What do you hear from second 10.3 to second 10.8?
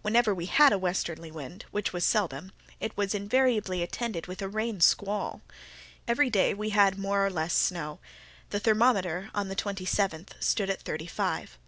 stood at